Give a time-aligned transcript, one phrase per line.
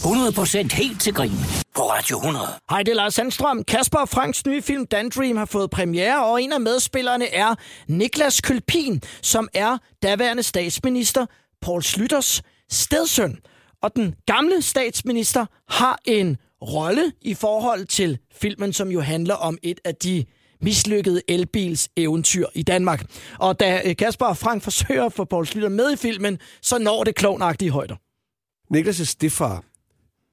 [0.00, 1.30] 100% helt til grin.
[1.76, 2.46] På Radio 100.
[2.70, 3.64] Hej, det er Lars Sandstrøm.
[3.64, 7.54] Kasper og Franks nye film Dandream har fået premiere, og en af medspillerne er
[7.88, 11.26] Niklas Kølpin, som er daværende statsminister
[11.62, 13.38] Paul Slytters stedsøn.
[13.82, 19.58] Og den gamle statsminister har en rolle i forhold til filmen, som jo handler om
[19.62, 20.24] et af de
[20.62, 23.04] mislykkede elbils eventyr i Danmark.
[23.38, 26.78] Og da øh, Kasper og Frank forsøger at få Paul Slytter med i filmen, så
[26.78, 27.96] når det klovnagtige højder.
[28.74, 29.64] Niklas' stefar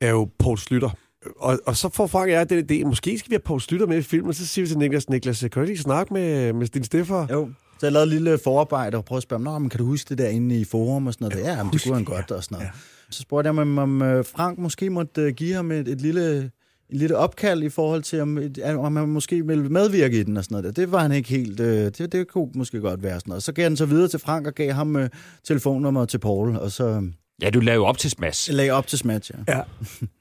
[0.02, 0.90] er jo Paul Slytter.
[1.38, 3.88] Og, og så får Frank og jeg den idé, måske skal vi have Paul Slytter
[3.88, 6.54] med i filmen, og så siger vi til Niklas, Niklas, kan du ikke snakke med,
[6.54, 7.28] med din stefar?
[7.32, 9.86] Jo, så jeg lavede et lille forarbejde og prøvede at spørge ham, men kan du
[9.86, 11.44] huske det der inde i forum og sådan noget?
[11.44, 12.66] Ja, jamen, det kunne han godt og sådan noget.
[12.66, 12.80] Ja.
[13.10, 16.52] Så spurgte jeg mig, om øh, Frank måske måtte øh, give ham et, et lille
[16.90, 20.44] et lille opkald i forhold til, om, om han måske ville medvirke i den og
[20.44, 20.76] sådan noget.
[20.76, 21.60] Det var han ikke helt...
[21.60, 23.44] Øh, det, det kunne måske godt være sådan noget.
[23.44, 25.10] Så gav han så videre til Frank og gav ham øh,
[25.44, 27.10] telefonnummeret til Paul, og så...
[27.42, 28.50] Ja, du lavede op til smash.
[28.50, 29.54] Jeg lagde op til smash, ja.
[29.56, 29.62] ja.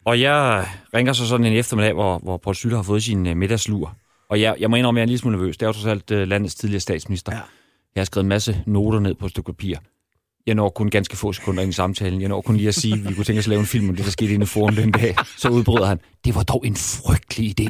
[0.04, 3.36] og jeg ringer så sådan en eftermiddag, hvor, hvor Paul Slytter har fået sin uh,
[3.36, 3.96] middagslur.
[4.30, 5.56] Og jeg, jeg må indrømme, at jeg er en lille smule nervøs.
[5.56, 7.32] Det er jo trods alt uh, landets tidligere statsminister.
[7.32, 7.40] Ja.
[7.94, 9.76] Jeg har skrevet en masse noter ned på et stykke papir.
[10.46, 12.20] Jeg når kun ganske få sekunder ind i samtalen.
[12.20, 13.88] Jeg når kun lige at sige, at vi kunne tænke os at lave en film
[13.88, 15.16] om det, der skete inde i forum den dag.
[15.36, 17.68] Så udbryder han, det var dog en frygtelig idé.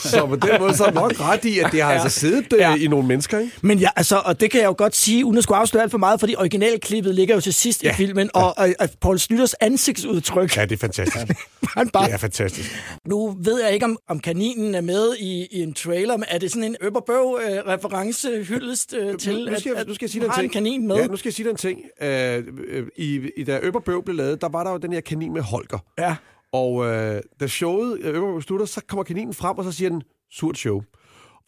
[0.10, 2.02] så på den måde så er nok ret i, at det har ja.
[2.02, 2.76] altså siddet ja.
[2.76, 3.52] i nogle mennesker, ikke?
[3.62, 5.90] Men ja, altså, og det kan jeg jo godt sige, uden at skulle afsløre alt
[5.90, 7.90] for meget, fordi originalklippet ligger jo til sidst ja.
[7.90, 8.62] i filmen, og, ja.
[8.62, 10.56] og, og Paul Slytters ansigtsudtryk.
[10.56, 11.26] Ja, det er fantastisk.
[11.76, 12.82] han bare, det er fantastisk.
[13.06, 16.38] Nu ved jeg ikke, om, om kaninen er med i, i en trailer, men er
[16.38, 20.10] det sådan en Øberbøv øh, hyldest øh, til, nu, nu skal, at, nu skal jeg
[20.10, 20.52] sige dig en, ting.
[20.52, 20.96] kanin med?
[20.96, 21.80] Ja, nu skal jeg sige dig en ting.
[22.02, 25.42] Uh, i, i, da Øberbøv blev lavet, der var der jo den her kanin med
[25.42, 25.78] Holger.
[25.98, 26.16] Ja.
[26.52, 30.58] Og øh, da showet Øberbøv slutter, så kommer kaninen frem, og så siger den, surt
[30.58, 30.82] show.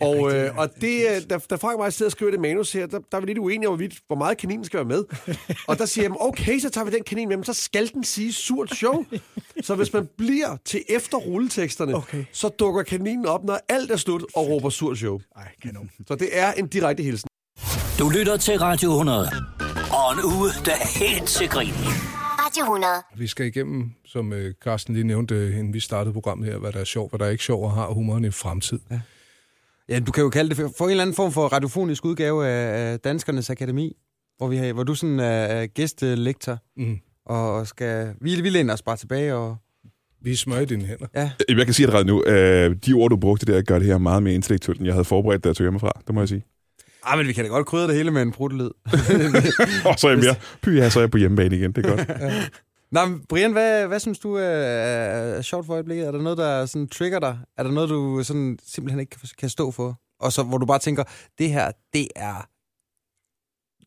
[0.00, 2.86] Og, øh, og det, da, da Frank og mig sidder og skriver det manus her,
[2.86, 5.04] der, der er vi lidt uenige om, hvor meget kaninen skal være med.
[5.68, 8.04] og der siger jeg, okay, så tager vi den kanin med, men så skal den
[8.04, 9.04] sige surt show.
[9.66, 12.24] så hvis man bliver til efter rulleteksterne, okay.
[12.32, 15.20] så dukker kaninen op, når alt er slut, og råber surt show.
[15.36, 15.90] Ej, kanon.
[16.06, 17.28] Så det er en direkte hilsen.
[17.98, 19.59] Du lytter til Radio 100.
[19.98, 21.74] Og en uge, der er helt til grin.
[22.42, 22.92] Radio 100.
[23.16, 26.80] Vi skal igennem, som øh, Carsten lige nævnte, inden vi startede programmet her, hvad der
[26.80, 28.78] er sjovt, hvad der er ikke sjovt, og har humoren i fremtid.
[28.90, 29.00] Ja.
[29.88, 33.00] Ja, du kan jo kalde det for en eller anden form for radiofonisk udgave af
[33.00, 33.96] Danskernes Akademi,
[34.36, 36.98] hvor, vi har, hvor du sådan er gæstelektor, mm.
[37.26, 39.56] og skal, vi, vi læner os bare tilbage og...
[40.22, 41.06] Vi smøger dine hænder.
[41.14, 41.30] Ja.
[41.48, 42.24] Jeg kan sige det ret nu.
[42.24, 45.04] Øh, de ord, du brugte der, gør det her meget mere intellektuelt, end jeg havde
[45.04, 45.92] forberedt, da jeg tog hjemmefra.
[46.06, 46.44] Det må jeg sige.
[47.02, 48.70] Ah, men vi kan da godt krydre det hele med en brutelyd.
[49.88, 51.72] og så er jeg mere, py, ja, så er jeg på hjemmebane igen.
[51.72, 52.08] Det er godt.
[52.20, 52.42] ja.
[52.92, 56.06] Nå, men Brian, hvad, hvad synes du er, er sjovt for øjeblikket?
[56.06, 57.38] Er der noget, der sådan trigger dig?
[57.58, 60.00] Er der noget, du sådan simpelthen ikke kan, stå for?
[60.20, 61.04] Og så hvor du bare tænker,
[61.38, 62.48] det her, det er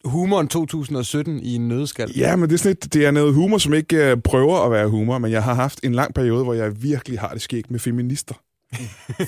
[0.07, 2.12] humoren 2017 i en nødskal.
[2.18, 4.72] Ja, men det er, sådan et, det er noget humor, som ikke uh, prøver at
[4.72, 7.72] være humor, men jeg har haft en lang periode, hvor jeg virkelig har det skægt
[7.72, 8.35] med feminister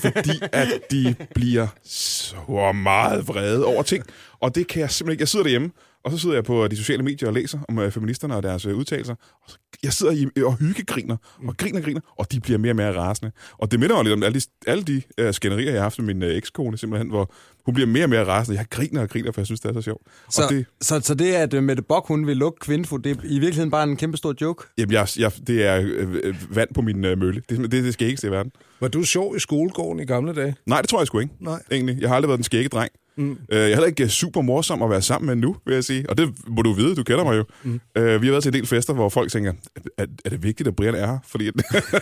[0.00, 4.04] fordi at de bliver så meget vrede over ting.
[4.40, 5.22] Og det kan jeg simpelthen ikke.
[5.22, 5.70] Jeg sidder derhjemme,
[6.06, 8.66] og så sidder jeg på de sociale medier og læser om uh, feministerne og deres
[8.66, 9.14] uh, udtalelser.
[9.14, 11.16] Og så, jeg sidder i, og hyggegriner,
[11.48, 13.32] og griner og griner, og de bliver mere og mere rasende.
[13.58, 15.98] Og det minder mig lidt om alle de, alle de uh, skænderier, jeg har haft
[15.98, 17.32] med min uh, ekskone, simpelthen, hvor
[17.64, 18.58] hun bliver mere og mere rasende.
[18.58, 20.02] Jeg griner og griner, for jeg synes, det er så sjovt.
[20.30, 23.20] Så, og det, så, så det, at Mette Bock, hun vil lukke kvindfod, det er
[23.24, 24.64] i virkeligheden bare en kæmpe stor joke?
[24.78, 27.42] Jamen, jeg, jeg, det er øh, vand på min øh, mølle.
[27.48, 28.52] Det, det, det skal ikke i verden.
[28.80, 30.56] Var du sjov i skolegården i gamle dage?
[30.66, 31.34] Nej, det tror jeg sgu ikke.
[31.40, 31.62] Nej.
[31.72, 32.00] Egentlig.
[32.00, 32.92] Jeg har aldrig været den skægge dreng.
[33.16, 33.30] Mm.
[33.30, 36.10] Øh, jeg er heller ikke super morsom at være sammen med nu, vil jeg sige.
[36.10, 37.44] Og det må du vide, du kender mig jo.
[37.62, 37.80] Mm.
[37.96, 39.52] Øh, vi har været til en del fester, hvor folk tænker,
[39.98, 41.18] er, er det vigtigt, at Brian er her?
[41.26, 41.50] Fordi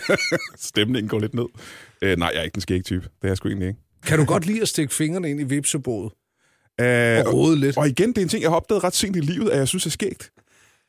[0.69, 1.45] stemningen går lidt ned.
[2.01, 3.01] Øh, nej, jeg er ikke den skægge type.
[3.01, 3.79] Det er jeg sgu egentlig ikke.
[4.05, 6.11] Kan du godt lide at stikke fingrene ind i vipsebodet?
[6.81, 7.77] Øh, og rode lidt?
[7.77, 9.67] Og igen, det er en ting, jeg har opdaget ret sent i livet, at jeg
[9.67, 10.31] synes er skægt.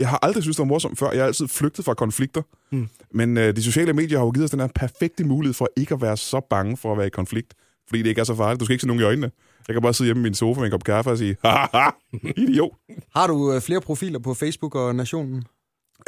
[0.00, 1.10] Jeg har aldrig synes det var morsomt før.
[1.10, 2.42] Jeg har altid flygtet fra konflikter.
[2.72, 2.88] Mm.
[3.14, 5.94] Men øh, de sociale medier har jo givet os den her perfekte mulighed for ikke
[5.94, 7.54] at være så bange for at være i konflikt.
[7.88, 8.60] Fordi det ikke er så farligt.
[8.60, 9.30] Du skal ikke se nogen i øjnene.
[9.68, 11.90] Jeg kan bare sidde hjemme i min sofa med en kop kaffe og sige, haha,
[12.36, 12.72] idiot.
[13.16, 15.44] Har du øh, flere profiler på Facebook og Nationen?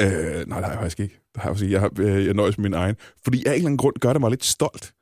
[0.01, 1.19] Øh, nej, det har jeg faktisk ikke.
[1.33, 1.71] Det har jeg, sige.
[1.71, 2.95] jeg, har, øh, jeg nøjes med min egen.
[3.23, 4.93] Fordi af en eller anden grund gør det mig lidt stolt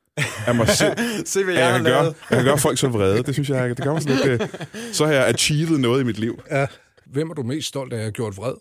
[0.48, 0.98] af mig selv.
[1.26, 2.16] Se, hvad jeg, jeg, har gøre, lavet.
[2.30, 3.24] jeg kan gøre folk så vrede.
[3.24, 4.42] Det synes jeg, det gør mig sådan lidt...
[4.42, 4.48] Øh,
[4.94, 6.40] så har jeg achieved noget i mit liv.
[6.52, 6.68] Ja.
[7.06, 8.54] Hvem er du mest stolt af at have gjort vred?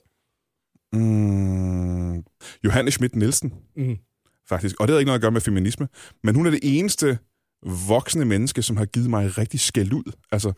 [0.92, 2.24] Mm,
[2.64, 3.96] Johanne Schmidt Nielsen, mm.
[4.48, 4.80] faktisk.
[4.80, 5.88] Og det har ikke noget at gøre med feminisme.
[6.22, 7.18] Men hun er det eneste
[7.88, 10.12] voksne menneske, som har givet mig rigtig skæld ud.
[10.32, 10.52] Altså,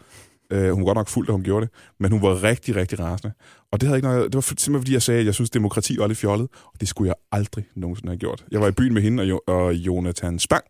[0.50, 2.98] øh, hun var godt nok fuld, da hun gjorde det, men hun var rigtig, rigtig
[3.00, 3.34] rasende.
[3.72, 5.98] Og det, havde ikke noget, det var simpelthen fordi, jeg sagde, at jeg synes, demokrati
[5.98, 8.44] var lidt fjollet, og det skulle jeg aldrig nogensinde have gjort.
[8.50, 10.64] Jeg var i byen med hende og, jo, og Jonathan Spang,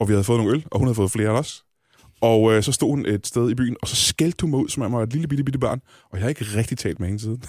[0.00, 1.63] og vi havde fået nogle øl, og hun havde fået flere af os.
[2.24, 4.68] Og øh, så stod hun et sted i byen, og så skældte hun mig ud,
[4.68, 5.80] som om jeg var et lille bitte, bitte barn.
[6.10, 7.42] Og jeg har ikke rigtig talt med hende siden.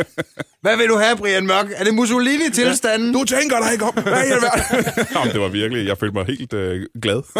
[0.64, 1.66] Hvad vil du have, Brian Mørk?
[1.76, 3.12] Er det Mussolini-tilstanden?
[3.12, 4.84] Du tænker dig ikke om, hvad i alverden?
[5.14, 7.22] Jamen, det var virkelig, jeg følte mig helt øh, glad.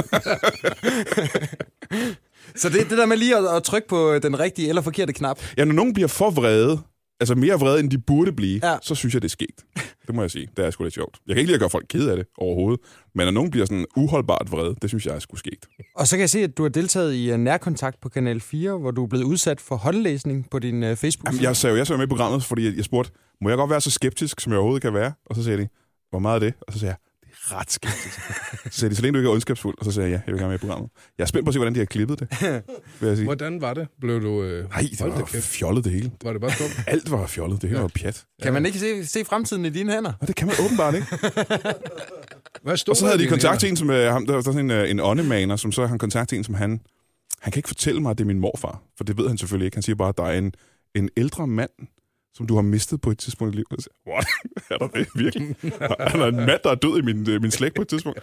[2.57, 5.39] Så det, det der med lige at, at trykke på den rigtige eller forkerte knap.
[5.57, 6.81] Ja, når nogen bliver for vrede,
[7.21, 8.77] altså mere vrede, end de burde blive, Ja.
[8.83, 9.65] så synes jeg, det er skægt.
[10.07, 10.49] Det må jeg sige.
[10.57, 11.19] Det er sgu lidt sjovt.
[11.27, 12.81] Jeg kan ikke lide at gøre folk kede af det overhovedet,
[13.15, 15.67] men når nogen bliver sådan uholdbart vrede, det synes jeg er sgu skægt.
[15.97, 18.79] Og så kan jeg se, at du har deltaget i uh, nærkontakt på Kanal 4,
[18.79, 21.77] hvor du er blevet udsat for håndlæsning på din uh, facebook Jamen, jeg sagde jo,
[21.77, 23.11] jeg sagde med i programmet, fordi jeg, spurgte,
[23.41, 25.13] må jeg godt være så skeptisk, som jeg overhovedet kan være?
[25.27, 25.69] Og så sagde de,
[26.11, 26.55] hvor meget er det?
[26.61, 26.99] Og så sagde jeg,
[27.53, 28.21] ret skeptisk.
[28.71, 29.75] så sagde de, så længe du ikke er ondskabsfuld.
[29.79, 30.91] Og så sagde jeg, ja, jeg vil gerne med i programmet.
[31.19, 32.29] Jeg er spændt på at se, hvordan de har klippet det,
[33.01, 33.25] vil jeg sige.
[33.25, 33.89] Hvordan var det?
[34.01, 34.43] Blev du...
[34.43, 36.13] Øh, Nej, det var fjollet det hele.
[36.25, 36.81] Var det bare dumt?
[36.87, 37.63] Alt var fjollet.
[37.63, 38.25] Det hele var pjat.
[38.43, 40.13] Kan man ikke se, se fremtiden i dine hænder?
[40.21, 41.07] Og det kan man åbenbart ikke.
[42.63, 44.61] Hvad stod Og så havde de kontakt til en, som, øh, ham, der var sådan
[44.61, 46.81] en, øh, en åndemaner, som så han kontakt til en, som han...
[47.41, 49.65] Han kan ikke fortælle mig, at det er min morfar, for det ved han selvfølgelig
[49.67, 49.77] ikke.
[49.77, 50.53] Han siger bare, at der er en,
[50.95, 51.71] en ældre mand,
[52.39, 53.73] som du har mistet på et tidspunkt i livet.
[53.73, 54.27] Og siger, What?
[54.71, 55.57] Er der det virkelig?
[55.99, 58.21] Er der en mand, der er død i min, øh, min slægt på et tidspunkt.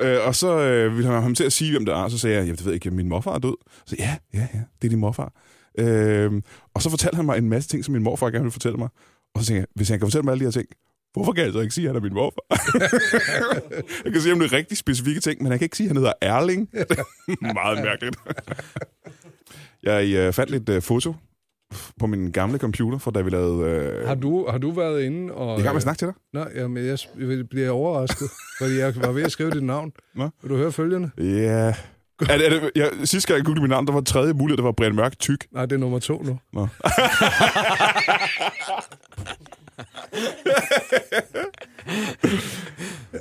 [0.00, 1.98] Øh, og så øh, ville han have ham til at sige, hvem det er.
[1.98, 3.56] Og så sagde jeg, jeg ved ikke, min morfar er død.
[3.86, 5.32] Så ja, ja, ja, det er din morfar.
[5.78, 6.42] Øh,
[6.74, 8.88] og så fortalte han mig en masse ting, som min morfar gerne ville fortælle mig.
[9.34, 10.66] Og så tænkte jeg, hvis han kan fortælle mig alle de her ting,
[11.12, 12.42] hvorfor kan jeg så ikke sige, at han er min morfar?
[14.04, 15.88] jeg kan sige om det er rigtig specifikke ting, men han kan ikke sige, at
[15.88, 16.68] han hedder Erling.
[17.60, 18.16] Meget mærkeligt.
[19.82, 21.14] jeg øh, fandt lidt øh, foto
[22.00, 23.70] på min gamle computer, fra da vi lavede...
[23.70, 25.48] Øh, Har du, har du været inde og...
[25.48, 26.14] jeg er i gang med at snakke til dig.
[26.32, 28.28] Nej, jamen, jeg, jeg bliver overrasket,
[28.60, 29.92] fordi jeg var ved at skrive dit navn.
[30.14, 30.28] Nå.
[30.42, 31.10] Vil du høre følgende?
[31.18, 31.74] Ja...
[32.20, 34.56] Er det, er det, jeg, sidste gang jeg googlede mit navn, der var tredje mulighed,
[34.56, 35.46] der var Brian Mørk tyk.
[35.52, 36.38] Nej, det er nummer to nu.
[36.52, 36.68] Nå.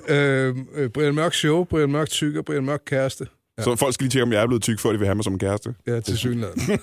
[0.09, 3.27] Øh, øh, Brian Mørk Show, Brian Mørk Tyk og Brian Mørk Kæreste.
[3.57, 3.63] Ja.
[3.63, 5.23] Så folk skal lige tjekke, om jeg er blevet tyk, før de vil have mig
[5.23, 5.75] som en kæreste.
[5.87, 6.61] Ja, til synligheden.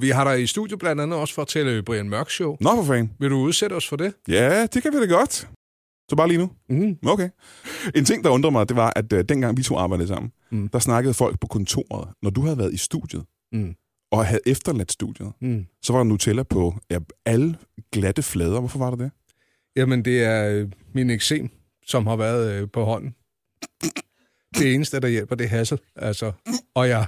[0.00, 2.56] Vi har dig i studiet blandt andet også for at tale Brian Mørk Show.
[2.60, 3.12] Nå, for fanden.
[3.20, 4.14] Vil du udsætte os for det?
[4.28, 5.48] Ja, det kan vi da godt.
[6.10, 6.50] Så bare lige nu.
[6.68, 6.98] Mm.
[7.06, 7.28] Okay.
[7.94, 10.58] En ting, der undrer mig, det var, at uh, dengang vi to arbejdede sammen, Mm.
[10.58, 10.68] mm.
[10.68, 13.74] der snakkede folk på kontoret, når du havde været i studiet, Mm.
[14.12, 15.64] og havde efterladt studiet, Mm.
[15.82, 17.56] så var der Nutella på ja, alle
[17.92, 18.58] glatte flader.
[18.60, 19.10] Hvorfor var der det?
[19.76, 21.48] Jamen, det er øh, min eksem,
[21.86, 23.14] som har været øh, på hånden.
[24.58, 25.78] Det eneste, der hjælper, det er hassel.
[25.96, 26.32] Altså,
[26.74, 27.06] og jeg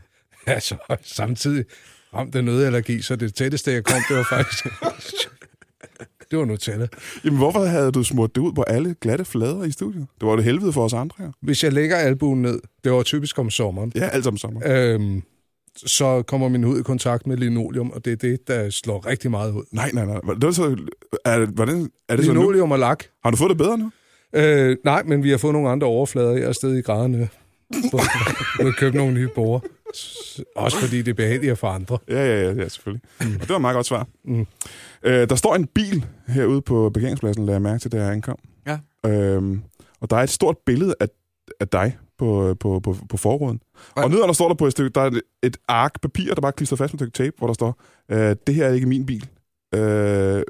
[0.46, 1.64] altså, samtidig
[2.14, 4.64] ramt af nødallergi, så det tætteste, jeg kom, det var faktisk...
[6.30, 6.86] det var Nutella.
[7.24, 10.06] Jamen, hvorfor havde du smurt det ud på alle glatte flader i studiet?
[10.20, 11.30] Det var det helvede for os andre her.
[11.42, 14.60] Hvis jeg lægger albuen ned, det var typisk om sommeren, Ja, alt sammen sommer.
[14.64, 15.22] øhm,
[15.76, 19.30] så kommer min hud i kontakt med linoleum, og det er det, der slår rigtig
[19.30, 19.62] meget ud.
[19.72, 20.20] Nej, nej, nej.
[20.42, 20.76] Det så,
[21.24, 22.40] er, hvordan, er det så nu?
[22.40, 23.04] Linoleum og lak.
[23.24, 23.90] Har du fået det bedre nu?
[24.34, 26.32] Øh, nej, men vi har fået nogle andre overflader.
[26.32, 27.16] Jeg er stadig i graderne.
[28.58, 29.60] Vi har købt nogle nye borer.
[30.56, 31.98] Også fordi det er behageligt for andre.
[32.08, 33.02] Ja, ja, ja, ja selvfølgelig.
[33.20, 33.34] Mm.
[33.34, 34.06] Og det var et meget godt svar.
[34.24, 34.46] Mm.
[35.02, 38.38] Øh, der står en bil herude på parkeringspladsen, lader jeg mærke til, da jeg ankom.
[38.66, 38.78] Ja.
[39.06, 39.62] Øhm,
[40.00, 41.06] og der er et stort billede af,
[41.60, 43.60] af dig på, på, på, på forruden.
[43.96, 44.02] Ja.
[44.02, 45.10] Og nedenunder står der på et stykke, der er
[45.42, 47.80] et, ark papir, der bare er klistret fast med et stykke tape, hvor der står,
[48.10, 49.28] øh, det her er ikke min bil.
[49.74, 50.42] Øh, øh,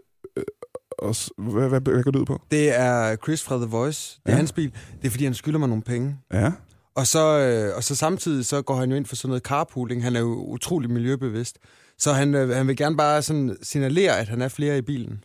[0.98, 2.40] og, hvad, hvad, hvad går det ud på?
[2.50, 4.20] Det er Chris fra The Voice.
[4.22, 4.36] Det er Ja.
[4.36, 4.72] hans bil.
[5.02, 6.16] Det er, fordi han skylder mig nogle penge.
[6.32, 6.52] Ja.
[6.94, 10.02] Og så, øh, og så samtidig så går han jo ind for sådan noget carpooling.
[10.02, 11.58] Han er jo utrolig miljøbevidst.
[11.98, 15.24] Så han, øh, han vil gerne bare sådan signalere, at han er flere i bilen.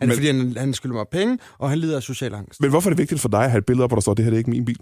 [0.00, 2.60] Han, Men- fordi han, han skylder mig penge, og han lider af social angst.
[2.60, 4.14] Men hvorfor er det vigtigt for dig at have et billede op, hvor der står,
[4.14, 4.76] det her det er ikke min bil?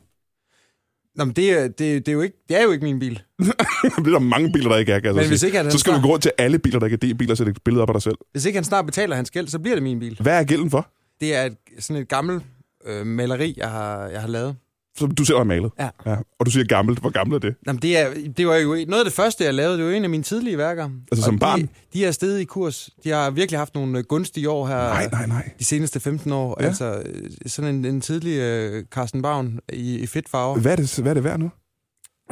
[1.17, 3.15] Nå, men det, er- det, det, er jo ikke, det er jo ikke min bil.
[3.39, 3.49] det
[3.99, 5.49] er der mange biler, der ikke er, kan jeg så Men hvis sige.
[5.49, 7.37] ikke, han Så skal du gå rundt til alle biler, der ikke er D-biler, og
[7.37, 8.15] sætte et billede op af dig selv.
[8.33, 10.19] hvis ikke han snart betaler hans gæld, så bliver det min bil.
[10.21, 10.91] Hvad er gælden for?
[11.21, 12.43] Det er et, sådan et gammelt
[12.87, 14.57] øh, maleri, jeg har, jeg har lavet.
[14.99, 15.71] Som du selv har malet?
[15.79, 15.89] Ja.
[16.07, 16.17] ja.
[16.41, 16.99] Og du siger gammelt.
[16.99, 17.57] Hvor gammelt er det?
[17.67, 19.79] Jamen, det, er, det var jo noget af det første, jeg lavede.
[19.79, 20.91] Det var en af mine tidlige værker.
[21.13, 21.61] Altså som Og barn?
[21.61, 22.91] De, de er stedet i kurs.
[23.05, 24.77] De har virkelig haft nogle øh, gunstige år her.
[24.77, 25.51] Nej, nej, nej.
[25.59, 26.57] De seneste 15 år.
[26.61, 26.67] Ja.
[26.67, 30.61] Altså øh, sådan en, en tidlig øh, Carsten Bavn i, i fedt farve.
[30.61, 31.51] Hvad er det, hvad er det værd nu?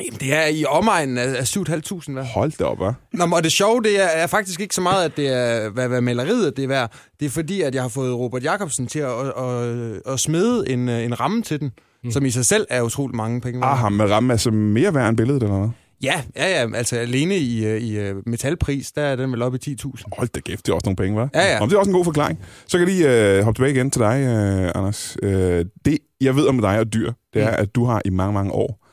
[0.01, 2.27] Jamen, det er i omegnen af, af 7.500 værd.
[2.35, 2.93] Hold da op, hva'?
[3.13, 5.89] Nå, og det sjove, det er, er faktisk ikke så meget, at det er, hvad,
[5.89, 6.93] hvad maleriet det er værd.
[7.21, 10.71] Det er fordi, at jeg har fået Robert Jacobsen til at, at, at, at smede
[10.71, 11.73] en, en ramme til den,
[12.07, 12.13] mm.
[12.13, 13.61] som i sig selv er utrolig mange penge.
[13.61, 13.71] værd.
[13.71, 15.69] Aha, med ramme altså mere værd end billedet, eller hvad?
[16.03, 19.59] Ja, ja, ja, altså alene i, øh, i øh, metalpris, der er den vel oppe
[19.67, 20.03] i 10.000.
[20.19, 21.29] Hold da kæft, det er også nogle penge, hva'?
[21.35, 21.61] Ja, ja.
[21.61, 22.39] Om det er også en god forklaring.
[22.67, 25.17] Så kan jeg lige øh, hoppe tilbage igen til dig, øh, Anders.
[25.23, 27.57] Øh, det, jeg ved om dig og dyr, det er, Mm.
[27.59, 28.87] at du har i mange, mange år,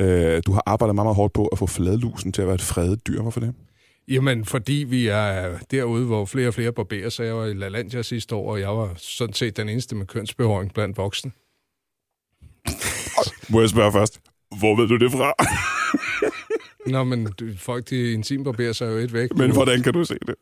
[0.00, 2.62] øh, du har arbejdet meget, meget hårdt på at få fladlusen til at være et
[2.62, 3.22] fredet dyr.
[3.22, 3.54] Hvorfor det?
[4.08, 7.24] Jamen, fordi vi er derude, hvor flere og flere barberer sig.
[7.26, 10.74] Jeg var i LaLandia sidste år, og jeg var sådan set den eneste med kønsbehåring
[10.74, 11.30] blandt voksne.
[13.50, 14.20] Må jeg spørge først?
[14.58, 15.32] Hvor ved du det fra?
[16.92, 19.36] Nå, men folk, de intimbarberer sig jo et væk.
[19.36, 20.34] Men hvordan kan du se det?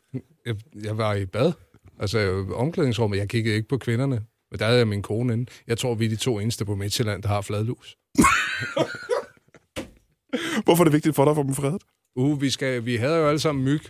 [0.46, 1.52] Jeg, jeg var i bad.
[2.00, 3.18] Altså, i omklædningsrummet.
[3.18, 4.22] Jeg kiggede ikke på kvinderne.
[4.50, 5.50] Men der havde jeg min kone inde.
[5.66, 7.96] Jeg tror, vi er de to eneste på Midtjylland, der har fladlus.
[10.64, 11.82] Hvorfor er det vigtigt for dig at få dem fredet?
[12.16, 13.82] Uh, vi, skal, vi havde jo alle sammen myg.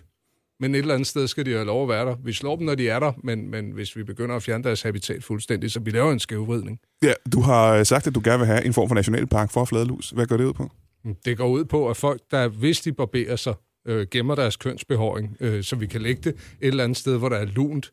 [0.64, 2.16] Men et eller andet sted skal de have lov at være der.
[2.24, 4.82] Vi slår dem, når de er der, men, men hvis vi begynder at fjerne deres
[4.82, 6.80] habitat fuldstændig, så vi laver en skævvridning.
[7.02, 9.64] Ja, du har øh, sagt, at du gerne vil have en form for nationalpark for
[9.64, 10.10] fladlus.
[10.10, 10.70] Hvad går det ud på?
[11.24, 13.54] Det går ud på, at folk, der hvis de barberer sig,
[13.86, 17.28] øh, gemmer deres kønsbehåring, øh, så vi kan lægge det et eller andet sted, hvor
[17.28, 17.90] der er lunt.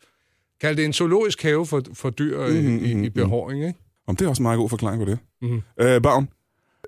[0.61, 3.79] Kald det en zoologisk have for, for dyr øh, Mhm, i, mhm, i behåring, ikke?
[4.07, 5.19] Om det er også en meget god forklaring på det.
[5.41, 5.61] Mhm.
[5.79, 6.29] Øh, Bavn,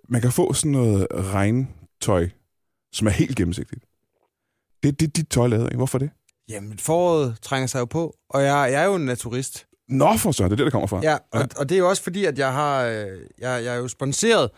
[0.09, 2.29] man kan få sådan noget regntøj,
[2.91, 3.83] som er helt gennemsigtigt.
[4.83, 5.75] Det er dit, dit tøj lavet af.
[5.75, 6.09] Hvorfor det?
[6.49, 9.65] Jamen, foråret trænger sig jo på, og jeg, jeg er jo en naturist.
[9.89, 10.99] Nå for så, det er det, der kommer fra.
[11.03, 12.95] Ja, og, og det er jo også fordi, at jeg har, øh,
[13.39, 14.49] jeg, jeg er jo sponsoreret.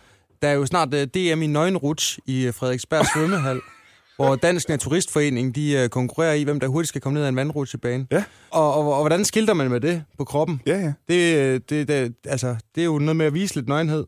[0.42, 3.60] Der er jo snart uh, DM i nøgenruts i øh, Frederiksberg svømmehal,
[4.16, 8.08] hvor Dansk Naturistforening, de konkurrerer i, hvem der hurtigt skal komme ned ad en vandrutsjebane.
[8.12, 8.24] Ja.
[8.52, 10.62] Og, og, og, hvordan skilter man med det på kroppen?
[10.66, 10.94] Ja, ja.
[11.08, 14.06] Det, øh, det, det, altså, det er jo noget med at vise lidt nøgenhed.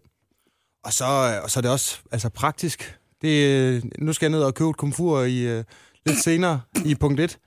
[0.86, 2.97] Og så, øh, og så er det også altså, praktisk.
[3.21, 5.63] Det, øh, nu skal jeg ned og købe et komfur i,
[6.07, 7.37] lidt senere i punkt 1.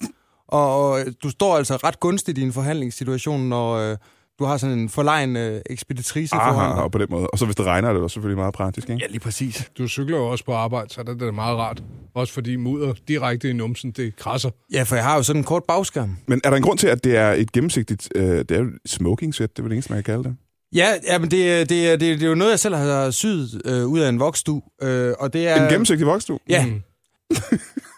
[0.48, 3.96] Og, og du står altså ret gunstigt i en forhandlingssituation, når øh,
[4.38, 6.82] du har sådan en forlegen øh, ekspeditrice foran Aha, dig.
[6.82, 7.26] og på den måde.
[7.26, 9.02] Og så hvis det regner, er det jo selvfølgelig meget praktisk, ikke?
[9.02, 9.70] Ja, lige præcis.
[9.78, 11.82] Du cykler jo også på arbejde, så det er det meget rart.
[12.14, 14.50] Også fordi mudder direkte i numsen, det krasser.
[14.72, 16.16] Ja, for jeg har jo sådan en kort bagskærm.
[16.26, 18.08] Men er der en grund til, at det er et gennemsigtigt...
[18.14, 20.36] Øh, det er jo smoking set, det er vel det eneste, man kan kalde det.
[20.74, 23.86] Ja, ja men det, det, det, det er jo noget, jeg selv har syet øh,
[23.86, 24.62] ud af en voksdu.
[24.82, 26.38] Øh, og det er, En gennemsigtig voksstue?
[26.48, 26.66] Ja.
[26.66, 26.82] Mm.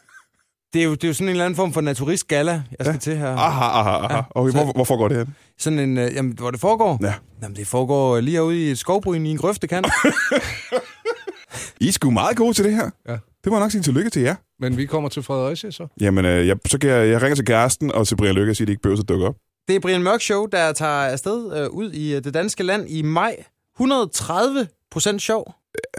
[0.72, 2.86] Det er, jo, det er jo sådan en eller anden form for naturistgala, jeg skal
[2.86, 2.92] Ja.
[2.92, 2.98] ja.
[2.98, 3.36] til her.
[3.36, 4.14] Aha, aha, aha.
[4.16, 5.34] Ja, Okay, så- hvor, hvorfor går det hen?
[5.58, 6.98] Sådan en, øh, jamen, hvor det foregår?
[7.02, 7.14] Ja.
[7.42, 9.86] Jamen, det foregår lige herude i et skovbryn i en grøftekant.
[11.80, 12.90] I er sgu meget gode til det her.
[13.08, 13.12] Ja.
[13.12, 14.34] Det må jeg nok sige tillykke til jer.
[14.60, 15.86] Men vi kommer til Fredericia så.
[16.00, 18.56] Jamen, øh, jeg, så kan jeg, jeg ringer til kæresten og til Brian Lykke og
[18.56, 19.34] siger, at de ikke behøver at dukke op.
[19.68, 22.88] Det er Brian Mørk Show, der tager afsted øh, ud i øh, det danske land
[22.90, 23.36] i maj.
[23.76, 25.54] 130 procent sjov.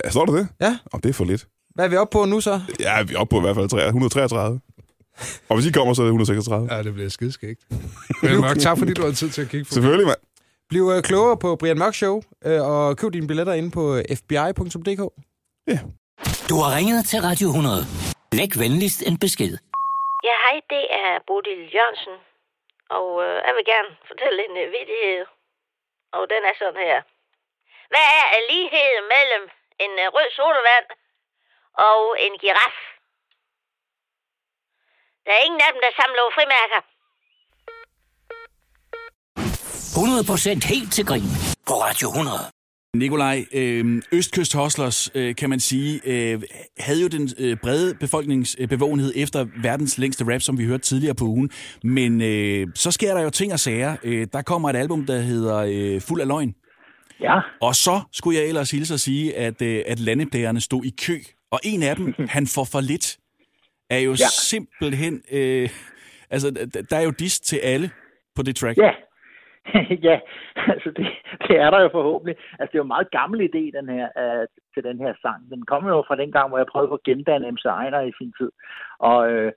[0.06, 0.48] Ja, Står der det?
[0.62, 0.78] Ja.
[0.86, 1.48] Og det er for lidt.
[1.76, 2.56] Hvad er vi oppe på nu så?
[2.80, 4.62] Ja, vi er oppe på i hvert fald 300 133.
[5.50, 6.68] Og hvis I kommer, så er det 136.
[6.72, 7.62] Ja, det bliver skidskægt.
[8.24, 10.22] Men Mørk, tak fordi du har tid til at kigge på Selvfølgelig, mand.
[10.70, 12.16] Bliv øh, klogere på Brian Mørk Show,
[12.48, 15.02] øh, og køb dine billetter inde på øh, fbi.dk.
[16.50, 17.82] Du har ringet til Radio 100.
[18.40, 19.54] Læg venligst en besked.
[20.28, 22.16] Ja, hej, det er Bodil Jørgensen,
[22.98, 25.22] og øh, jeg vil gerne fortælle en øh, vidighed,
[26.18, 27.00] og den er sådan her.
[27.92, 29.44] Hvad er ligheden mellem
[29.86, 30.88] en øh, rød sodavand
[31.78, 32.76] og en giraf?
[35.26, 36.82] Der er ingen af dem, der samler frimærker.
[40.64, 41.30] 100% helt til grin
[41.68, 42.38] på Radio 100.
[42.96, 46.42] Nikolaj, øh, Østkyst Hustlers, øh, kan man sige, øh,
[46.80, 51.26] havde jo den øh, brede befolkningsbevågenhed efter verdens længste rap, som vi hørte tidligere på
[51.26, 51.50] ugen.
[51.84, 53.96] Men øh, så sker der jo ting og sager.
[54.04, 56.56] Øh, der kommer et album, der hedder øh, Fuld af løgn.
[57.20, 57.40] Ja.
[57.62, 61.20] Og så skulle jeg ellers hilse at sige, at, øh, at landeplægerne stod i kø.
[61.54, 63.08] Og en af dem, han får for lidt,
[63.90, 64.30] er jo ja.
[64.52, 65.14] Simpelthen...
[65.38, 65.70] Øh,
[66.30, 66.48] altså,
[66.90, 67.88] der er jo dis til alle
[68.36, 68.78] på det track.
[68.78, 68.94] Ja.
[70.10, 70.20] ja,
[70.74, 71.08] altså det,
[71.48, 72.36] det er der jo forhåbentlig.
[72.60, 75.40] Altså det er jo en meget gammel idé, den her, uh, til den her sang.
[75.50, 78.12] Den kom jo fra den gang, hvor jeg prøvede på at gendanne MC Ejner i
[78.18, 78.52] sin tid.
[79.00, 79.52] Og, øh,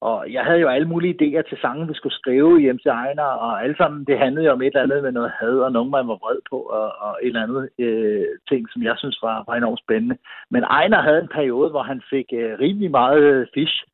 [0.00, 3.22] og jeg havde jo alle mulige idéer til sangen, vi skulle skrive hjem til Ejner,
[3.44, 5.90] og alle sammen, det handlede jo om et eller andet med noget had, og nogen,
[5.90, 9.44] man var vred på, og, og et eller andet øh, ting, som jeg synes var,
[9.48, 10.16] var enormt spændende.
[10.50, 13.84] Men Ejner havde en periode, hvor han fik øh, rimelig meget øh, fish,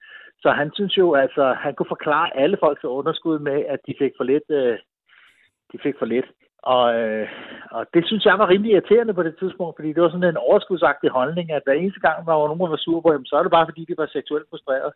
[0.43, 4.13] så han synes jo, altså, han kunne forklare alle folks underskud med, at de fik
[4.17, 4.79] for lidt, øh,
[5.73, 6.27] de fik for lidt.
[6.75, 7.29] Og, øh,
[7.71, 10.45] og det synes jeg var rimelig irriterende på det tidspunkt, fordi det var sådan en
[10.49, 13.43] overskudsagtig holdning, at hver eneste gang, når var nogen, var sur på ham, så er
[13.43, 14.93] det bare fordi, de var seksuelt frustreret.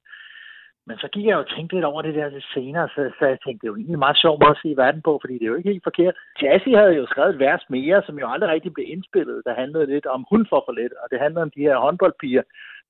[0.89, 3.25] Men så gik jeg jo og tænkte lidt over det der lidt senere, så, så
[3.33, 5.35] jeg tænkte, det er jo egentlig en meget sjov måde at se verden på, fordi
[5.35, 6.15] det er jo ikke helt forkert.
[6.43, 9.87] Jazzy havde jo skrevet et vers mere, som jo aldrig rigtig blev indspillet, der handlede
[9.95, 12.43] lidt om hun for for lidt, og det handlede om de her håndboldpiger,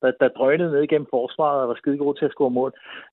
[0.02, 2.72] der, der drønede ned igennem forsvaret og var skide gode til at score mål.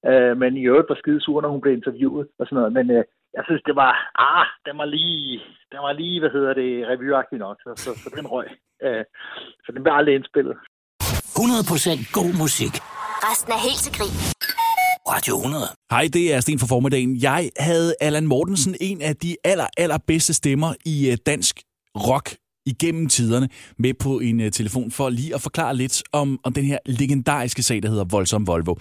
[0.10, 2.74] Øh, men i øvrigt var skide sur, når hun blev interviewet og sådan noget.
[2.74, 3.04] Men øh,
[3.38, 3.92] jeg synes, det var,
[4.30, 8.08] ah, den var lige, den var lige, hvad hedder det, revyagtig nok, så, så, så
[8.18, 8.48] den røg.
[8.84, 9.04] Øh,
[9.66, 10.56] så den blev aldrig indspillet.
[11.02, 12.74] 100% god musik.
[13.28, 14.35] Resten er helt til grin.
[15.08, 15.64] Radio 100.
[15.92, 17.18] Hej, det er Sten fra formiddagen.
[17.22, 21.60] Jeg havde Allan Mortensen, en af de aller, aller bedste stemmer i øh, dansk
[21.96, 22.36] rock
[22.66, 26.64] igennem tiderne, med på en uh, telefon for lige at forklare lidt om, om den
[26.64, 28.76] her legendariske sag, der hedder Voldsom Volvo.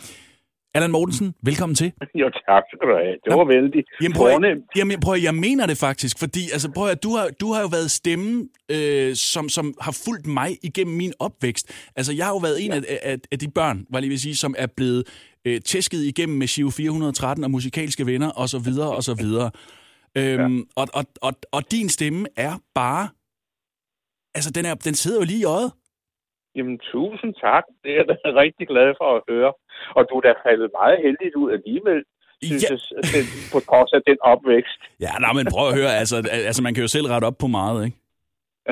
[0.74, 1.92] Allan Mortensen, velkommen til.
[2.20, 3.14] Jo, tak skal du have.
[3.24, 6.70] Det var vældig Jamen prøv, at- jamen prøv, at- jeg mener det faktisk, fordi altså,
[6.74, 10.56] prøv, at, du, har, du har jo været stemmen, øh, som, som har fulgt mig
[10.62, 11.70] igennem min opvækst.
[11.96, 14.20] Altså, jeg har jo været en af, af, af de børn, var jeg lige vil
[14.20, 15.04] sige, som er blevet
[15.44, 19.50] øh, tæsket igennem med Giro 413 og musikalske venner, og så videre, og så videre.
[20.16, 23.08] Øhm, og, og, og, og din stemme er bare...
[24.34, 25.72] Altså, den, er, den sidder jo lige i øjet.
[26.56, 27.64] Jamen, tusind tak.
[27.82, 29.52] Det er jeg da rigtig glad for at høre.
[29.96, 32.00] Og du er da faldet meget heldigt ud alligevel,
[32.42, 32.68] synes Ja.
[32.70, 34.80] jeg, den, på trods af den opvækst.
[35.00, 36.16] Ja, nej, men prøv at høre, altså,
[36.48, 37.96] altså man kan jo selv rette op på meget, ikke?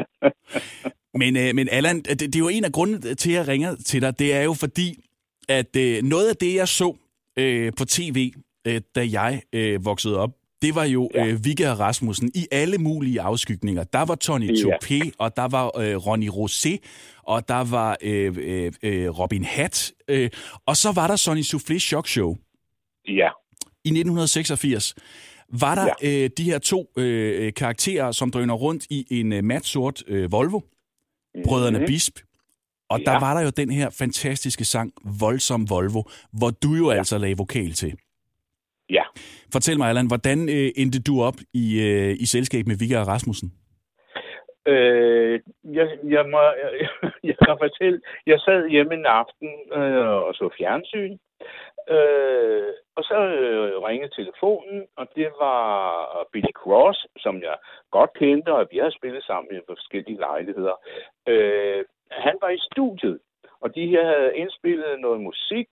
[1.22, 3.74] Men, øh, men Allan, det, det er jo en af grundene til, at jeg ringer
[3.86, 5.04] til dig, det er jo fordi,
[5.48, 6.96] at øh, noget af det, jeg så
[7.38, 8.32] øh, på tv,
[8.66, 10.30] øh, da jeg øh, voksede op,
[10.62, 11.26] det var jo ja.
[11.26, 13.84] øh, Vigga Rasmussen i alle mulige afskygninger.
[13.84, 14.76] Der var Tony Ja.
[14.76, 16.76] Topé, og der var øh, Ronny Rosé,
[17.22, 20.30] og der var øh, øh, øh, Robin Hat, øh,
[20.66, 22.36] og så var der Sonny Soufflé Shock Show
[23.08, 23.28] Ja.
[23.84, 24.94] i 1986
[25.54, 26.24] var der ja.
[26.24, 30.32] øh, de her to øh, karakterer, som drøner rundt i en øh, mat sort øh,
[30.32, 30.60] Volvo,
[31.44, 31.86] brødrene Mhm.
[31.86, 32.18] Bisp.
[32.92, 33.04] Og ja.
[33.10, 36.02] der var der jo den her fantastiske sang, Voldsom Volvo,
[36.38, 36.96] hvor du jo ja.
[36.96, 37.92] altså lagde vokal til.
[38.90, 39.04] Ja.
[39.52, 43.08] Fortæl mig, Allan, hvordan øh, endte du op i, øh, i selskab med Vigga og
[43.08, 43.48] Rasmussen?
[44.66, 46.88] Øh, jeg, jeg, må, jeg,
[47.30, 51.18] jeg kan fortælle, jeg sad hjemme en aften øh, og så fjernsyn,
[51.94, 55.56] øh, og så øh, ringede telefonen, og det var
[56.32, 57.56] Billy Cross, som jeg
[57.90, 60.76] godt kendte, og vi havde spillet sammen i forskellige lejligheder.
[61.28, 63.18] Øh, han var i studiet,
[63.60, 65.68] og de her havde indspillet noget musik,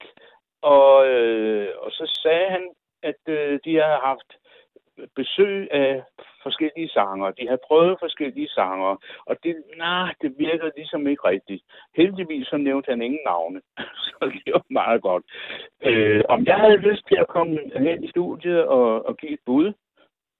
[0.62, 2.70] og, øh, og så sagde han,
[3.02, 4.30] at øh, de havde haft
[5.16, 6.02] besøg af
[6.42, 7.30] forskellige sanger.
[7.30, 11.62] De havde prøvet forskellige sanger, og det, nej, det virkede ligesom ikke rigtigt.
[11.96, 13.60] Heldigvis så nævnte han ingen navne,
[14.06, 15.24] så det var meget godt.
[15.82, 19.40] Øh, om jeg havde lyst til at komme hen i studiet og, og give et
[19.46, 19.72] bud,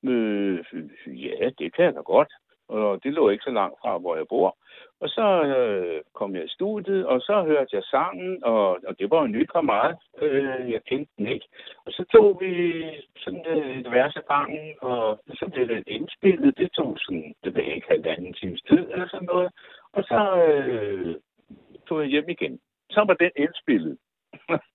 [0.05, 0.59] øh,
[1.07, 2.33] ja, det kan jeg da godt.
[2.71, 4.57] Og det lå ikke så langt fra, hvor jeg bor.
[5.01, 9.11] Og så øh, kom jeg i studiet, og så hørte jeg sangen, og, og det
[9.11, 9.97] var en ny kammerat.
[10.23, 11.47] Øh, jeg kendte den ikke.
[11.87, 12.53] Og så tog vi
[13.17, 16.59] sådan øh, et vers af gangen, og så blev det indspillet.
[16.59, 19.51] Det tog sådan, det ved ikke, halvanden times tid eller sådan noget.
[19.93, 21.15] Og så øh,
[21.89, 22.61] tog jeg hjem igen.
[22.91, 23.99] Så var den indspillet.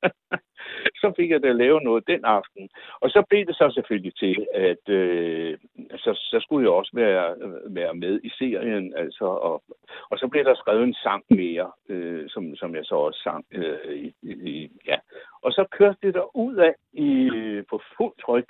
[1.01, 2.69] så fik jeg da lavet noget den aften.
[3.01, 5.57] Og så blev det så selvfølgelig til, at øh,
[5.97, 7.35] så, så skulle jeg også være,
[7.69, 8.93] være med i serien.
[8.97, 9.63] Altså, og,
[10.09, 13.45] og så blev der skrevet en sang mere, øh, som, som jeg så også sang.
[13.51, 14.97] Øh, i, i, ja.
[15.41, 17.29] Og så kørte det der ud af i,
[17.69, 18.49] på fuld tryk.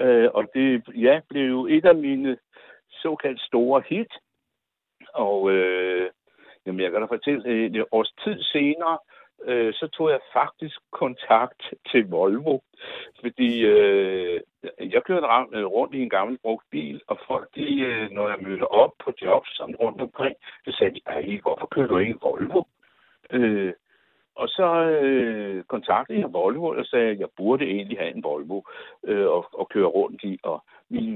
[0.00, 2.36] Øh, og det ja, blev jo et af mine
[2.90, 4.12] såkaldt store hit.
[5.14, 6.10] Og øh,
[6.66, 8.98] jamen, jeg kan da fortælle, øh, et års tid senere,
[9.44, 12.58] øh, så tog jeg faktisk kontakt til Volvo,
[13.20, 14.40] fordi øh,
[14.78, 18.38] jeg kørte øh, rundt i en gammel brugt bil, og folk, de, øh, når jeg
[18.42, 22.62] mødte op på jobs sådan rundt omkring, så sagde de, hvorfor kører du ikke Volvo?
[23.30, 23.72] Øh,
[24.34, 28.62] og så øh, kontaktede jeg Volvo og sagde, at jeg burde egentlig have en Volvo
[29.04, 30.38] øh, og, og køre rundt i.
[30.42, 30.64] Og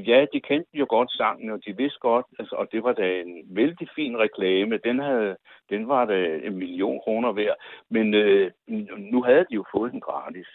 [0.06, 3.20] ja, de kendte jo godt sangen, og de vidste godt, altså, og det var da
[3.20, 4.78] en vældig fin reklame.
[4.84, 5.36] Den, havde,
[5.70, 7.56] den var da en million kroner værd,
[7.90, 8.50] men øh,
[8.98, 10.48] nu havde de jo fået den gratis.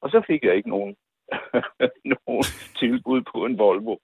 [0.00, 0.96] Og så fik jeg ikke nogen,
[2.14, 2.44] nogen
[2.78, 3.96] tilbud på en Volvo.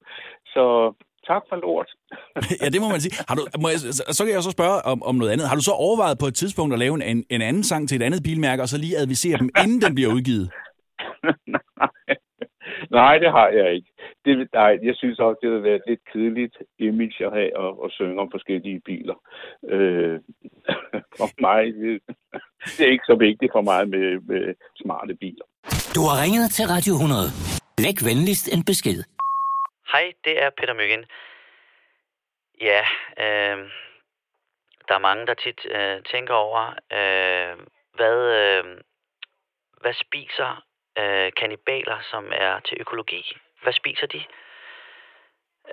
[0.46, 0.92] Så
[1.31, 1.91] tak for lort.
[2.62, 3.14] ja, det må man sige.
[3.29, 3.79] Har du, må jeg,
[4.19, 5.49] så kan jeg så spørge om, om noget andet.
[5.49, 8.07] Har du så overvejet på et tidspunkt at lave en, en anden sang til et
[8.09, 10.47] andet bilmærke, og så lige advisere dem, inden den bliver udgivet?
[12.91, 13.91] Nej, det har jeg ikke.
[14.25, 17.71] Det, nej, jeg synes også, det vil være et lidt kedeligt image at have at,
[17.85, 19.14] at synge om forskellige biler.
[19.75, 20.17] Øh,
[21.19, 22.01] for mig, det,
[22.77, 25.47] det er ikke så vigtigt for mig med, med smarte biler.
[25.95, 27.21] Du har ringet til Radio 100.
[27.85, 29.17] Læg venligst en besked.
[29.92, 31.05] Hej, det er Peter Myggen.
[32.61, 32.83] Ja,
[33.24, 33.59] øh,
[34.88, 36.62] der er mange, der tit øh, tænker over,
[36.98, 37.57] øh,
[37.94, 38.64] hvad, øh,
[39.81, 40.64] hvad spiser
[40.98, 43.22] øh, kannibaler, som er til økologi?
[43.62, 44.20] Hvad spiser de?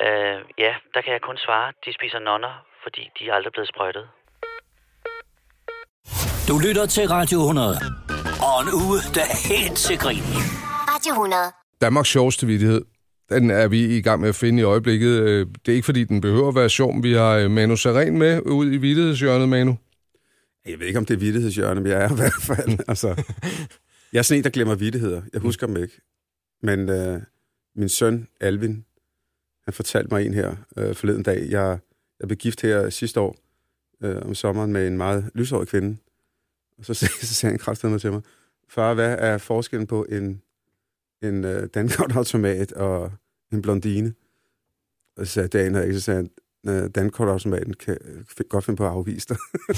[0.06, 3.70] Øh, ja, der kan jeg kun svare, de spiser nonner, fordi de er aldrig blevet
[3.70, 4.10] sprøjtet.
[6.50, 7.76] Du lytter til Radio 100.
[8.50, 10.26] Og en uge, der er helt til grin.
[10.92, 11.42] Radio 100.
[11.82, 12.82] Danmarks sjoveste vidighed,
[13.30, 15.08] den er vi i gang med at finde i øjeblikket.
[15.20, 17.04] Øh, Det er ikke, fordi den behøver at være sjov.
[17.04, 19.78] Vi har øh, Manu Seren med ud i vidighedshjørnet, Manu.
[20.66, 22.80] Jeg ved ikke, om det er vittighedshjørne, men jeg er i hvert fald.
[22.88, 23.08] altså,
[24.14, 25.22] jeg er sådan en, der glemmer vittigheder.
[25.34, 26.02] Jeg husker dem ikke.
[26.62, 27.22] Men øh,
[27.76, 28.86] min søn, Alvin,
[29.64, 31.48] han fortalte mig en her øh, forleden dag.
[31.50, 31.80] Jeg,
[32.20, 33.36] jeg blev gift her sidste år
[34.04, 35.98] øh, om sommeren med en meget lyshåret kvinde.
[36.78, 38.22] Og så, så sagde han kraftedeme til mig,
[38.70, 40.42] far, hvad er forskellen på en,
[41.24, 43.12] en uh, dankortautomat og
[43.54, 44.14] en blondine?
[45.18, 46.30] Og så sagde dagen ikke, så sagde
[46.66, 47.98] han, "Øh, dankortautomaten kan
[48.50, 49.38] godt finde på at afvise dig.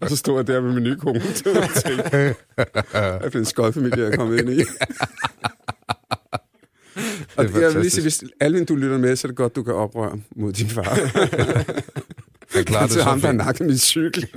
[0.00, 1.24] og så stod jeg der med kone og
[1.84, 2.34] tænkte,
[2.94, 4.62] jeg blev en skodfamilie, jeg er kommet ind i.
[7.36, 9.62] Og jeg vil lige sige, hvis Alvin, du lytter med, så er det godt, du
[9.62, 10.98] kan oprøre mod din far.
[12.54, 13.36] Jeg klarer det så ham, der fint.
[13.36, 14.28] nakkede min cykel.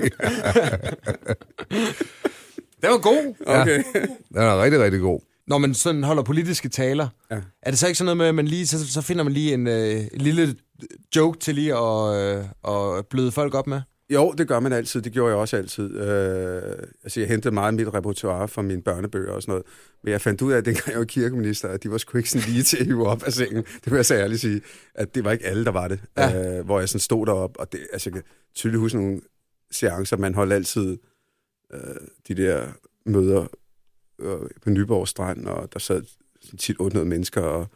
[2.81, 3.35] Det var god.
[3.45, 3.83] Okay.
[4.29, 5.19] Den er rigtig, rigtig god.
[5.47, 7.37] Når man sådan holder politiske taler, Ja.
[7.61, 9.53] er det så ikke sådan noget med, at man lige, så, så finder man lige
[9.53, 10.55] en, øh, lille
[11.15, 12.45] joke til lige at, øh,
[12.99, 13.81] at bløde folk op med?
[14.13, 15.01] Jo, det gør man altid.
[15.01, 15.95] Det gjorde jeg også altid.
[15.97, 16.61] Øh,
[17.03, 19.65] altså, jeg hentede meget af mit repertoire fra mine børnebøger og sådan noget.
[20.03, 22.29] Men jeg fandt ud af, at dengang jeg var kirkeminister, at de var sgu ikke
[22.29, 23.63] sådan lige til at hive op af sengen.
[23.63, 24.61] Det vil jeg så ærligt sige.
[24.95, 25.99] At det var ikke alle, der var det.
[26.17, 26.57] Ja.
[26.59, 28.23] Øh, hvor jeg sådan stod derop, og det, altså, jeg kan
[28.55, 29.21] tydeligt huske nogle
[29.71, 30.17] seancer.
[30.17, 30.97] Man holdt altid
[31.73, 31.79] øh,
[32.27, 32.67] de der
[33.05, 33.47] møder
[34.19, 36.03] øh, på Nyborg Strand, og der sad
[36.41, 37.67] sådan tit 800 mennesker, og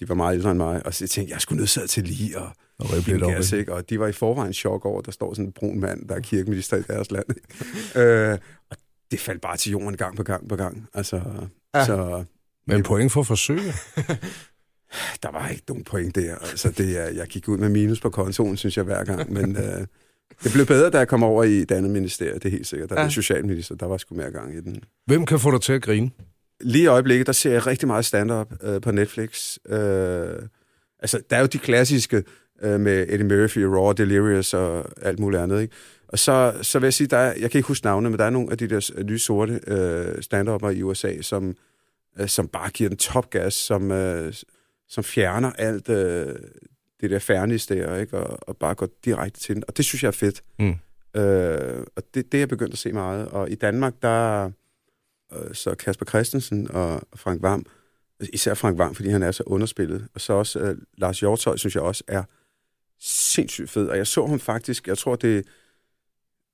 [0.00, 0.86] de var meget ældre end mig.
[0.86, 2.48] Og så tænkte jeg, jeg skulle nødsaget til lige at
[2.78, 3.74] Og rippe lidt op, gas, ikke?
[3.74, 6.14] Og de var i forvejen chok over, at der står sådan en brun mand, der
[6.14, 7.26] er kirkeminister i deres land.
[7.96, 8.38] øh,
[8.70, 8.76] og
[9.10, 10.86] det faldt bare til jorden gang på gang på gang.
[10.94, 11.22] Altså,
[11.74, 11.84] Ja.
[11.86, 12.24] så
[12.66, 13.74] Men point for forsøget.
[15.22, 16.34] der var ikke nogen point der.
[16.36, 19.32] Altså, det er, jeg gik ud med minus på kontoen, synes jeg, hver gang.
[19.32, 19.86] Men øh,
[20.44, 22.90] det blev bedre, da jeg kom over i et andet ministerie, det er helt sikkert.
[22.90, 23.02] Der Ja.
[23.02, 24.82] var socialminister, der var sgu mere gang i den.
[25.06, 26.10] Hvem kan få dig til at grine?
[26.60, 29.56] Lige i øjeblikket, der ser jeg rigtig meget stand-up øh, på Netflix.
[29.68, 29.78] Øh,
[30.98, 32.22] altså, der er jo de klassiske
[32.62, 35.74] øh, med Eddie Murphy, Raw, Delirious og alt muligt andet, ikke?
[36.08, 38.24] Og så, så vil jeg sige, der er, jeg kan ikke huske navnene, men der
[38.24, 41.54] er nogle af de der nye sorte øh, stand i USA, som,
[42.20, 44.34] øh, som bare giver den topgas, som, øh,
[44.88, 46.34] som fjerner alt øh,
[47.00, 48.18] det der færnis der, ikke?
[48.18, 49.64] Og, og bare går direkte til den.
[49.68, 50.42] Og det synes jeg er fedt.
[50.58, 50.74] Mm.
[51.20, 53.28] Øh, og det, det er jeg begyndt at se meget.
[53.28, 54.50] Og i Danmark, der
[55.32, 57.66] øh, så Kasper Christensen og Frank Vam,
[58.32, 61.74] især Frank Vam, fordi han er så underspillet, og så også øh, Lars Hjortøj, synes
[61.74, 62.22] jeg også er
[63.00, 63.88] sindssygt fed.
[63.88, 65.42] Og jeg så ham faktisk, jeg tror det er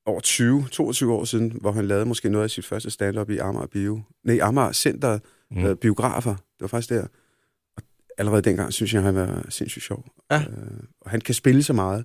[0.06, 3.38] over 20, 22 år siden, hvor han lavede måske noget af sit første stand-up i
[3.38, 4.02] Amager Bio.
[4.24, 5.18] Nej, Amager Center
[5.50, 5.64] mm.
[5.64, 6.34] øh, Biografer.
[6.34, 7.06] Det var faktisk der.
[8.22, 10.04] Allerede dengang synes jeg, han var sindssygt sjov.
[10.30, 10.40] Ja.
[10.40, 10.46] Øh,
[11.00, 12.04] og han kan spille så meget.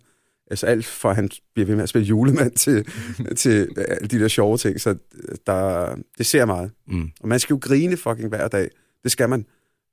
[0.51, 2.87] Altså alt fra, at han bliver ved med at spille julemand til,
[3.35, 4.81] til alle de der sjove ting.
[4.81, 4.95] Så
[5.47, 6.71] der, det ser jeg meget.
[6.87, 7.09] Mm.
[7.21, 8.69] Og man skal jo grine fucking hver dag.
[9.03, 9.45] Det skal man.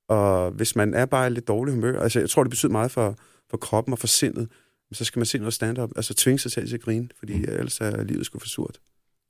[0.09, 2.91] Og hvis man er bare i lidt dårlig humør, altså jeg tror, det betyder meget
[2.91, 3.19] for,
[3.51, 4.49] for kroppen og for sindet,
[4.93, 5.91] så skal man se noget stand-up.
[5.97, 7.45] Altså tvinge sig selv til at grine, fordi mm.
[7.49, 8.79] ellers er livet sgu for surt.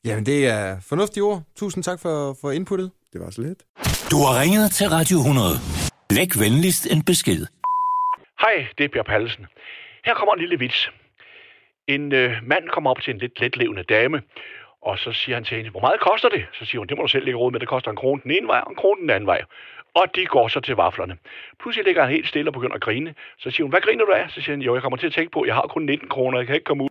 [0.05, 1.43] Jamen, det er fornuftige ord.
[1.57, 2.91] Tusind tak for, for inputtet.
[3.13, 3.63] Det var så lidt.
[4.11, 5.94] Du har ringet til Radio 100.
[6.11, 7.47] Læg venligst en besked.
[8.41, 9.47] Hej, det er Per Pallesen.
[10.05, 10.91] Her kommer en lille vits.
[11.87, 14.23] En øh, mand kommer op til en lidt letlevende dame,
[14.83, 16.47] og så siger han til hende, hvor meget koster det?
[16.59, 18.31] Så siger hun, det må du selv lægge råd med, det koster en krone den
[18.31, 19.43] ene vej og en krone den anden vej.
[19.95, 21.17] Og de går så til vaflerne.
[21.61, 23.15] Pludselig ligger han helt stille og begynder at grine.
[23.39, 24.31] Så siger hun, hvad griner du af?
[24.31, 26.39] Så siger han, jo, jeg kommer til at tænke på, jeg har kun 19 kroner,
[26.39, 26.89] jeg kan ikke komme ud.